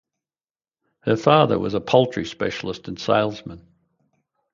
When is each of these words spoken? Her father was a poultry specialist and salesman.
Her 1.01 1.15
father 1.15 1.59
was 1.59 1.75
a 1.75 1.79
poultry 1.79 2.25
specialist 2.25 2.87
and 2.87 2.99
salesman. 2.99 3.67